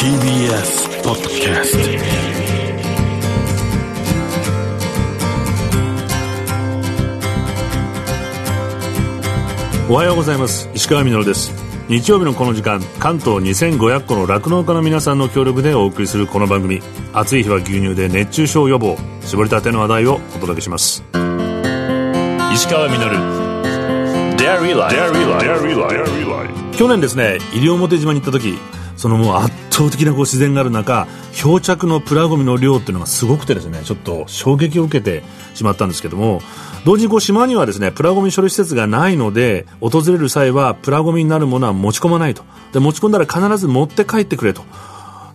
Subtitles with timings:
[0.00, 1.72] TBS ポッドキャス
[9.86, 10.70] トおはようございます。
[10.72, 11.52] 石川みのるです。
[11.90, 16.80] 日曜日のこの時間関東2500個の酪農家の皆さんの協力でお送りするこの番組。
[17.12, 18.96] 暑い日は牛乳で熱中症予防。
[19.20, 21.04] 絞りたての話題をお届けします。
[22.54, 23.50] 石川みのる。
[24.38, 25.12] Dairy Life
[26.74, 28.58] 去年ですね西表島に行った時
[28.96, 35.22] そのもう圧倒的なこう自然がある中漂着のプラゴミの量っていうのがすごくてですねちょっと衝撃を受けて
[35.54, 36.42] しまったんですけども
[36.84, 42.42] 同時にこう島にはですねプラゴミ処理施設がないので訪れる際はプラゴミになるものは持ち込まないと。
[42.72, 44.62] で持ち込んだら必ず持って帰ってくれと。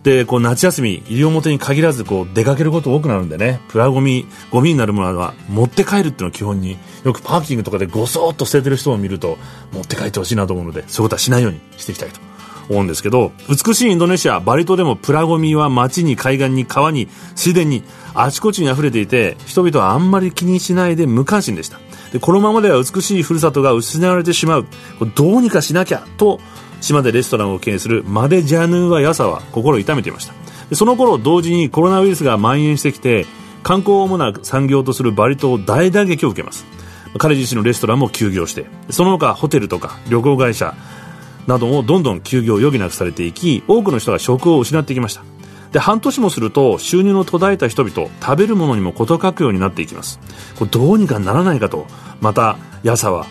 [0.02, 9.36] でこう夏休み西表に限らずこう出かけること多くなるんでねプラゴミゴミになるものは持って帰るっていうのを基本によくパーキングとかでごそっと捨ててる人を見ると
[9.72, 12.35] 持って帰ってほしいなと思うのでそういうことはしないようにしていきたいと。
[12.68, 17.82] 思うんですけど美しいインドネシアバリ島でもプラゴミは街に海岸に川に水田に
[18.14, 21.78] あちこちに溢れていて人々はあんまり気にしないで無関心でした。
[22.12, 24.66] でこのままでは美しいふるさとが失われてしまう。
[25.14, 26.40] どうにかしなきゃと
[26.80, 30.34] 島でレストランを経営するマデジャヌーワヤサは心を痛めていました。
[30.70, 33.26] でその頃同時にコロナウイルスが蔓延してきて
[33.62, 36.64] 観光を主な産業とするバリ島大打撃を受けます。
[37.18, 40.74] 彼自身のレストランも休業してその他ホテルとか旅行会社
[41.46, 45.22] などもどんどん休業を余儀なくされていき多くの人が職を失ってきました。
[45.72, 50.18] で半年もすると収入の途絶えた人々食べるものにも事欠くようになっていきます。
[50.58, 51.86] これどうにかならないかと
[52.20, 53.26] またヤサは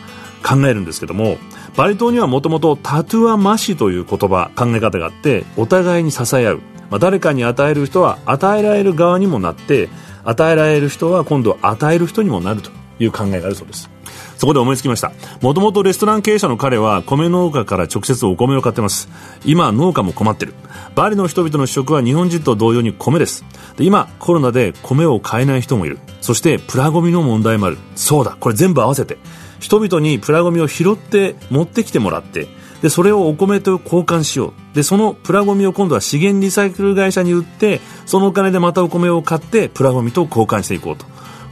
[0.46, 1.38] 考えるんですけども
[1.76, 6.58] バリ島にはもともとタトゥアマシという言葉考え方があってお互いに支え合う、
[6.90, 9.90] まあ、誰かに与える人は与えられる側にもなって
[10.24, 13.95] 与えられる人は今度与える人にもなるという考えがあるそうです。
[14.38, 15.12] そこで思いつきました。
[15.42, 19.10] もともとレストラン経営者の彼は米農家から直接お米を買ってます。
[19.46, 20.54] 今農家も困ってる。
[20.96, 23.46] バリの人々の主食は日本人と同様に米です。
[23.78, 26.00] で今コロナで米を買えない人もいる。
[26.22, 27.78] そしてプラゴミの問題もある。
[27.96, 29.18] そうだこれ全部合わせて。
[29.60, 32.48] 人々にプラゴミを拾って持ってきてもらって
[32.82, 34.76] でそれをお米と交換しよう。
[34.76, 41.06] でそのプラゴミを今度は資源リサイクル会社に売ってそのお金でまたお米を買ってプラゴミと交換していこうと。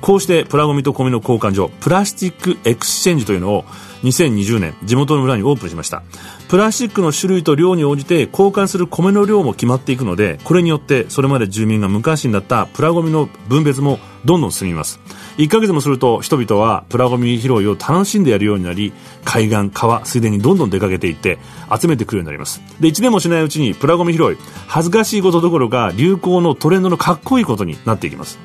[0.04, 3.64] こうしてプラゴミと米の交換所プラスチックエクスチェンジというのを
[4.04, 6.04] 2020年地元の村にオープンしました。
[6.50, 15.00] プラスチックの種類と量に応じて交換する米の量も決まっていくのでこれによってそれまで住民が無関心だったプラゴミの分別もどんどん進みます。
[15.38, 18.92] 1ヶ月もすると人々はプラゴミ拾いを楽しんでやるようになり
[19.24, 21.40] 海岸川水田にどんどん出かけていって
[21.74, 22.62] 集めてくるようになります。
[22.82, 24.38] で1年もしないうちにプラゴミ拾い
[24.68, 28.38] 恥ずかしいことどころか流行のトレンドのかっこいいことになっていきます。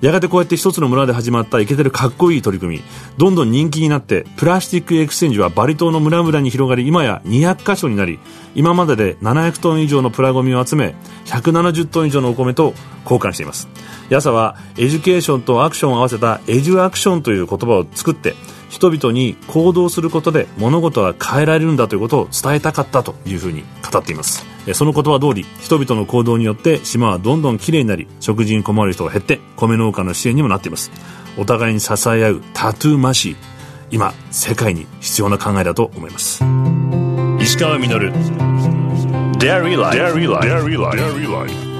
[0.00, 2.82] やがてこうやって一つの村で始まったイケてるかっこいい取り組み。
[3.16, 8.18] どんどん人気になってプラスチックエクスチェンジはバリ島の村々に広がり今や200カ所になり
[8.54, 10.94] 今までで700トン以上のプラゴミを集め
[11.26, 12.74] 170トン以上のお米と
[13.04, 13.68] 交換しています。
[14.10, 18.34] ヤサは education と action を合わせた eduaction という言葉を作って
[18.68, 24.55] 人々に行動することで物事は変えられるんだということを伝えたかったというふうに語っています。
[24.74, 30.90] その言葉通り人々の行動によって島はどんどんきれいになり食事に困る人が減って米農家の支援にもなっています。
[31.38, 33.36] お互いに支え合うタトゥーマシー。
[33.90, 36.42] 今世界に必要な考えだと思います。
[37.40, 38.12] 石川稔。
[39.38, 39.96] Dairy Life.
[39.96, 40.48] Dairy Life.
[40.48, 41.76] Dairy Life.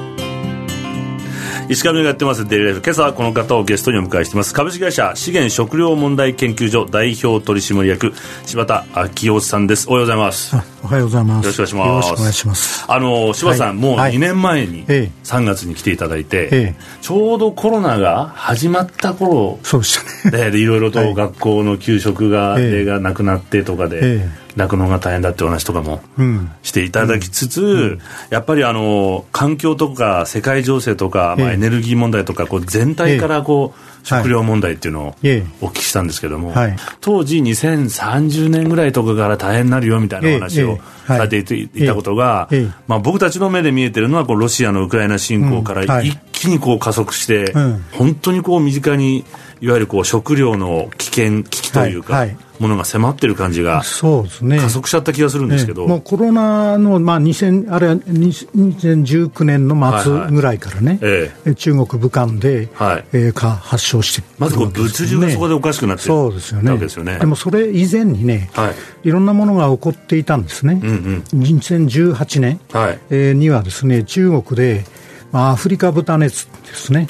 [1.69, 4.55] 石上がやってますデイリーライフ今朝はこの方をゲストにお迎えしています。
[4.55, 8.13] 株式会社資源食料問題研究所代表取締役
[8.45, 9.89] 柴田昭夫さんです。
[9.89, 10.76] おはようございます。
[10.87, 11.47] おはようございます。
[11.47, 12.85] よろしくお願いします。
[12.87, 13.77] あの柴田さん、はい。
[13.77, 14.15] もうはい。
[14.15, 15.11] 2年前にええ。
[15.25, 16.75] 3月に来ていただいて、ええ。
[17.03, 20.45] ちょうどコロナが始まった頃そうでしたね。
[20.45, 21.15] ででいろいろとはい。
[21.15, 22.85] 学校の給食が,、ええ。
[22.85, 26.51] がなくなってとかでえ酪農、が大変だってお話とかもうん。
[26.63, 27.99] していただきつつ、
[28.31, 35.47] やっぱりあの環境とか世界情勢とか、まあ、ええエネルギー問題とかこう全体からこう、ええ食料問題っていうのをええ。
[35.61, 36.77] お聞きしたんですけども、はい。
[37.01, 40.76] 当時2030年ぐらいとかから大変になるよみたいなお話を
[41.07, 42.73] されていたことが、ええ。
[42.87, 47.85] まあ、僕たちの目で見えてるのはこうロシアのウクライナ侵攻から一気にこう加速して、うん。
[47.93, 49.25] 本当にこう身近に
[49.61, 52.29] いわゆるこう食料の危険危機というか、はい。
[52.29, 54.59] はいものが迫ってる感じがそうですね。
[54.59, 55.89] 加速しちゃった気がするんですけど、ええ。
[55.89, 60.03] もうコロナの、まあ、2000あれは2019年のはいはい。
[60.03, 61.55] 末ぐらいからね、ええ。
[61.55, 63.05] 中国武漢で、はい。
[63.13, 66.71] えーか発症してくるまずこう物流がそこでおかしくなってるそうですよね。
[66.71, 67.19] わけですよね。
[67.19, 68.71] でもそれ以前にね、は
[69.05, 69.09] い。
[69.09, 70.91] いろんなものが起こっていたんですね、うん
[71.33, 71.41] うん。
[71.41, 72.99] 2018年、はい。
[73.11, 74.85] えーにはですね中国で、
[75.33, 77.07] まあ、アフリカ豚熱ですね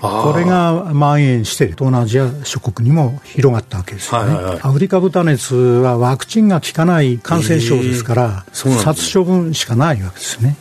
[0.00, 4.60] これが蔓延して東南アジア諸国にも広がったわけですよね、はいはいはい。
[4.62, 10.56] アフリカ豚熱はワクチンが効かない感染症ですから、えー殺処分しかないわけですね。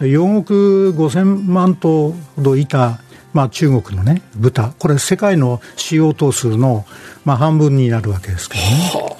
[0.00, 3.00] 4億5000万頭ほどいた、
[3.32, 6.86] まあ、中国のね、豚、これ、世界の使用頭数の、
[7.24, 9.17] まあ、半分になるわけですけどね。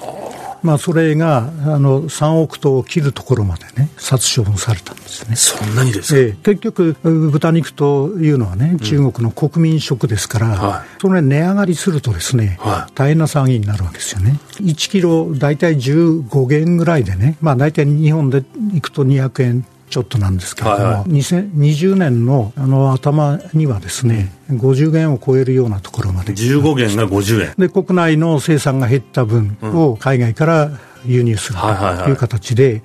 [0.63, 5.35] まあ、それがあの3億頭を切るところまでね、殺処分されたんですね。
[5.35, 10.53] そんなにですか、えー、結局、豚肉というのはね、中国の国民食ですから、うん。
[10.53, 14.39] はい、それ値上がりするとですね、はい、大変な騒ぎになるわけですよね。
[14.61, 26.33] 1キロ大体15元ぐらいでね、まあ大体日本で行くと200円ちょっとなんですけれども、はいはい、2020年のあの頭にはですね、50元を超えるようなところまで。
[26.33, 27.53] 15元が50円。
[27.57, 30.71] で、国内の生産が減った分を海外から
[31.05, 32.83] 輸入するという形で、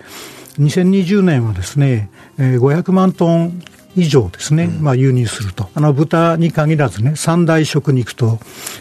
[0.59, 2.09] 2020年はですね、
[2.39, 3.63] 500万トン
[3.97, 8.39] 以上ですね、まあ、輸入すると、あの豚に限らずね、三大食肉と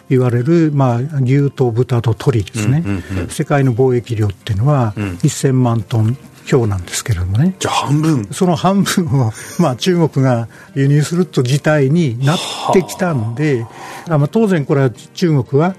[0.10, 2.84] 言われる、まあ、牛と豚と鶏ですね、
[3.30, 7.56] 世界の貿易量っていうのは、1000万トン強なんですけれどもね。
[7.60, 8.28] じゃあ半分。
[8.32, 12.38] その半分を、 まあ、中国が輸入すると事態になっ
[12.74, 13.66] てきたんで、
[14.10, 15.76] あまあ、当然これは中国は、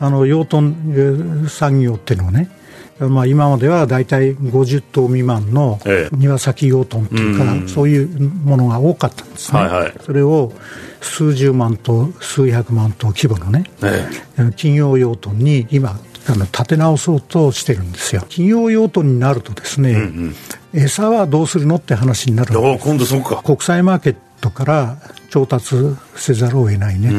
[0.00, 2.50] あの養豚産業っていうのをね、
[2.98, 5.80] まあ、今までは大体50頭未満の
[6.12, 10.52] 庭先養豚というか、ええ、そういうものが多かったんですね、はいはい、それを
[11.00, 14.08] 数十万頭、数百万頭規模のね、え
[14.38, 18.22] え、企業養豚に今、あの立て直そうとしてるんですよ。
[18.22, 20.34] 企業用途になるとですね、うん
[20.72, 23.42] うん、餌はどうするのって話になる今度そうか。
[23.42, 24.96] 国際マーケットから
[25.30, 25.74] 調達
[26.16, 27.10] せざるを得ないね。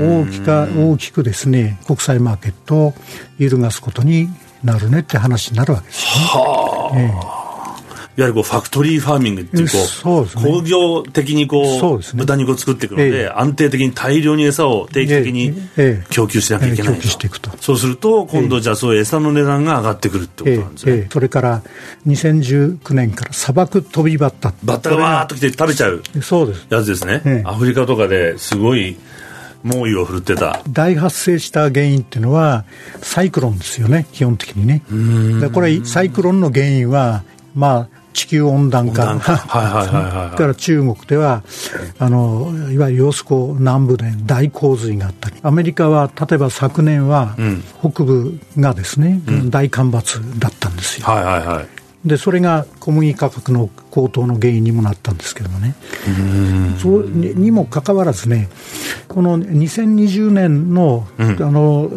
[0.00, 2.94] 大きか大きくですね国際マーケットを
[3.38, 4.28] 揺るがすことに
[4.64, 6.10] なるねって話になるわけですね。
[6.24, 7.37] はあ、ええ
[8.22, 9.68] わゆるこうファクトリーファーミングっていう
[10.02, 15.54] こう、ね、工業的にこうね、豚肉を作っていくので、ええ、安定的に大量に餌を定期的に
[16.10, 17.00] 供給しなきゃいけない、え、
[17.60, 21.62] そうすると今度じゃあそういう餌の値段が上がってくるってことなんですね、それから
[22.06, 26.66] 2019年から砂漠飛びバッタバッタがわーっと来て食べちゃうそうです。
[26.70, 28.96] やつですね、アフリカとかですごい
[29.62, 30.60] 猛威を振るってた。
[30.68, 32.64] 大発生した原因っていうのは
[33.00, 34.06] サイクロンですよね。
[34.12, 34.82] 基本的にね。
[35.40, 37.22] でこれサイクロンの原因は
[37.54, 41.44] まあ地球温暖化、はいから中国では
[42.00, 45.36] あのいわゆる揚子江南部で大洪水があったり。
[45.42, 47.36] アメリカは例えば昨年は
[47.80, 51.06] 北部がですね、うん、大干ばつだったんですよ。
[51.06, 51.68] はいはいはい。
[52.04, 55.74] でそれが小麦価格の高騰の原因にもなったんですけどもね、
[56.78, 58.48] そににもかかわらずね、
[59.08, 61.90] この2020年のうん、あの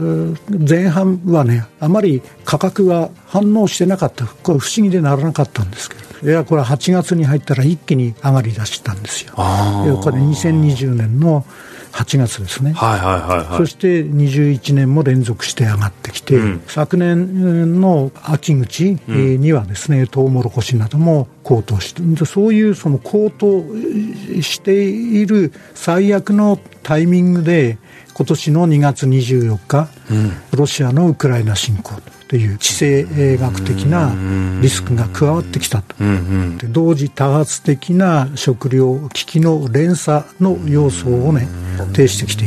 [0.67, 9.33] 前半はね、あまり価格が反応してなかった、これ、不思議でならなかったんですけど、いや、これは8月に入ったら一気に上がりだしたんですよ。
[9.35, 9.41] こ
[10.12, 11.45] れ2020年の
[11.91, 23.63] 8月ですね、はいはいはいはい、そして21年も連続して上がってきて、うん、昨年の秋口にはですね、うん、トウモロコシなども高騰して、そういうその高騰
[24.41, 27.77] している最悪のタイミングで、
[28.13, 34.13] 今年の2月24日、うん、ロシアのウクライナ侵攻という地政学的な
[34.62, 35.95] リスクが加わってきたと、
[36.57, 41.48] で同時多発的な食料危機の連鎖の要素をね
[41.94, 42.45] 呈してきて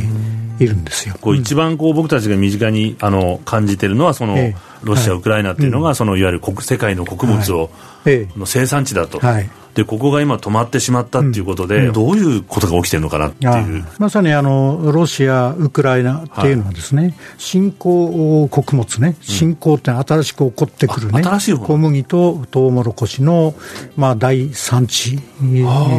[0.63, 1.15] いるんですよ。
[1.21, 4.37] こう一番こう僕たちが身近にあの感じているのはその、
[4.83, 7.69] ロシア、ウクライナっていうのが、そのいわゆる国世界の穀物を、
[8.05, 9.19] の生産地だと。
[9.19, 13.85] はいでここが今止まってしまったっていうことで、うん、どういうことが起きてるのかなっていう。
[13.99, 23.53] まさにあのロシア、ウクライナっていうのはですね、はい、新興穀物ね、新興って新しく起こってくるね、小麦とトウモロコシの、
[23.97, 25.19] まあ、第産地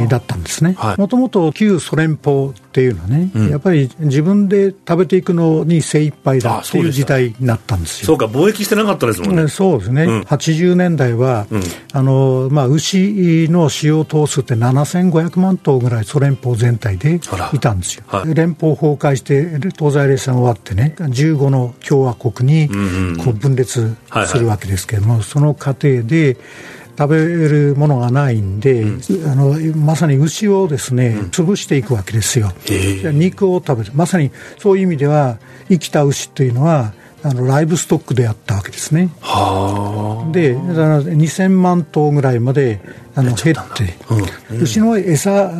[0.09, 0.77] だったんですね。
[0.97, 8.07] もともと旧ソ連邦っていうのはね、うん、やっぱり自分で食べていくのに精一杯だっていう時代になったんですよ。
[8.07, 9.49] そうか、貿易してなかったですもんね。
[9.49, 10.03] そうですね。
[10.03, 11.63] うん、80年代は、うん、
[11.95, 17.15] あの、まあ、牛の使用頭数って7500万頭ぐらいソ連邦全体で
[17.55, 18.05] いたんですよ。
[18.09, 22.69] はい、連邦崩壊して東西冷戦終わってね15の共和国に
[23.25, 26.37] こう分裂するわけですけれども、その過程で
[26.99, 32.53] 食べるものがないんで、うん、あのまさに牛をですね、うん、潰していくわけですよ、
[33.13, 35.39] 肉を食べる、まさにそういう意味では、
[35.69, 39.11] 生きた牛というのは、あのライブストックであったわけですね。
[40.33, 42.81] で、2000万頭ぐらいまで
[43.15, 43.97] あの減って、
[44.51, 45.51] うん、牛の餌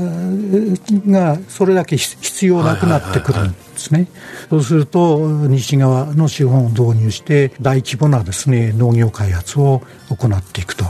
[1.09, 3.51] がそれだけ必要なくなってくる。
[3.87, 4.09] ですね。
[4.51, 10.85] そうすると、西側の資本を導入して、大規模なですね、農業開発を行っていくと。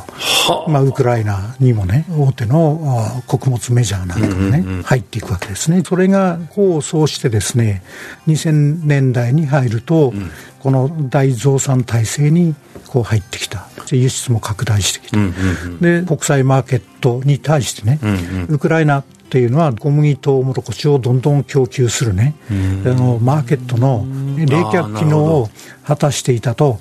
[0.69, 5.83] まあ、ウクライナにもね、大手の穀物メジャーなんかもね、うんうん、入っていくわけですね。
[5.85, 7.83] それが、こうそうしてですね、
[8.27, 12.55] 2000年代に入ると、うん、この大増産体制に
[12.89, 13.67] こう入ってきた。
[13.93, 22.53] 輸出も拡大してきた、うんうんうん、で国際マーケットに対してね、うんうん、ウクライナっていうのは小麦とうもろこしをどんどん供給するね、あ
[22.89, 24.05] のマーケットの
[24.37, 25.49] 冷却機能を
[25.85, 26.81] 果たしていたと。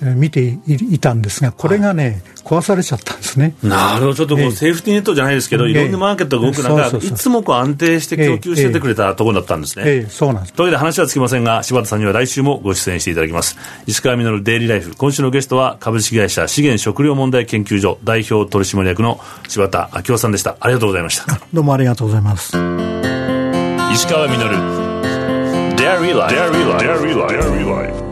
[0.00, 3.54] 見ていたんですが、これがね、壊されちゃったんですね。
[3.62, 9.84] なるほど、ちょっとこうセーフティーネットじゃないですけど、いろんなマーケットが動く中、いつもこう安定して供給しててくれたところだったんですね。
[9.86, 10.54] ええそうなんです。
[10.54, 13.56] というわけで話はつきませんが、柴田さんには来週もご出演していただきます。
[13.86, 20.56] 石川稔デイリーライフ、今週のゲストは株式会社資源食料問題研究所代表取締役の柴田明夫さんでした。
[20.60, 21.40] ありがとうございました。
[21.52, 22.56] どうもありがとうございます。
[23.92, 24.38] 石川稔
[25.76, 28.07] デイリーライフ。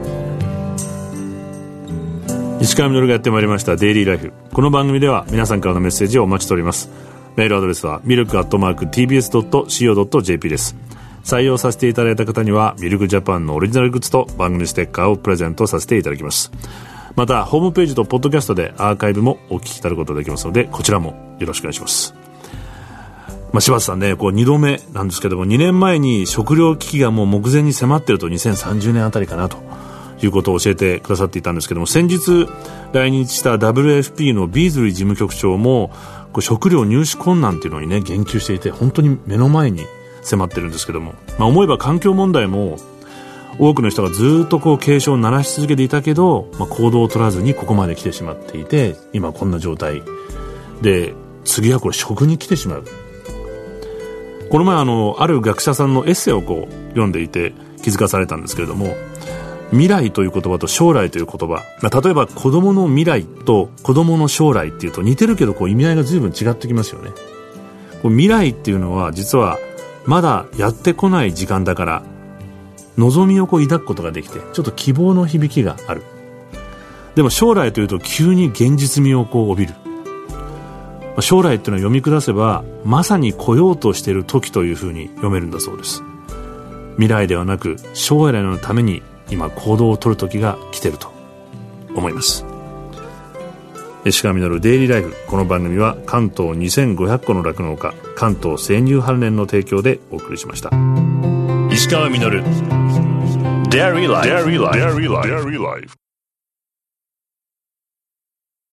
[2.61, 6.89] 石川稔がやってまいりましたデイリーライフこの番組では皆さんからのメッセージをお待ちしております。
[7.37, 10.75] メールアドレスはミルクアットマーク TBS.CO.JP です。
[11.23, 16.51] 採用させていただいた方にはミルクジャパンのオリジナルグッズと番組ステッカーをプレゼントさせていただきます。
[17.15, 22.15] またホームページとポッドキャストでアーカイブもお聞きいただくことができますのでこちらもよろしくお願いします。
[23.53, 29.66] まあ、柴田さんね、こう2度目なんですけども、2年前に食糧危機がもう目前に迫っていると2030年あたりかなと。
[30.23, 32.49] いうことを教えてくださっていたんですけども先日
[32.93, 35.91] 来日した WFP のビーズリー事務局長も
[36.41, 39.85] 食料入手困難っていうのにね言及していて本当に目の前に
[40.23, 42.77] 迫ってるんですけども、まあ、思えば環境問題も
[43.59, 50.03] 多くの人がずっとこう警鐘を鳴らし続けていたけど、まあ、行動を取らずにここまで来てしまっていて今こんな状態。
[50.83, 52.85] で次はこれ食に来てしまう。
[54.51, 58.95] この前あのある学者さんのエッセイをこう読んでいて気づかされたんですけれども
[59.71, 67.11] 未来という言葉と将来という言葉、まあ、例えば子供の未来と子供の将来っていうと似てるけどこう意味合いが随分違ってきますよね。
[68.03, 69.59] こう未来っていうのは実は
[70.05, 72.03] まだやってこない時間だから
[72.97, 76.03] 望みをこう抱くことができてちょっと希望の響きがある。
[77.17, 79.75] でも将来というと急に現実味をこう帯びる。
[81.21, 86.03] 将来っていうのは読み下せばまさに来ようとしている時というふうに読めるんだそうです。
[86.97, 91.13] 未来ではなく将来のために今行動を取る時が来てると
[91.95, 92.45] 思います。
[94.05, 95.17] 石川稔デイリーライフ。
[95.27, 100.71] この番組は関東2500個の酪農家関東生乳関連の提供でお送りしました。
[101.73, 102.43] 石川稔。
[103.69, 103.83] デ
[104.99, 106.06] イリーライフ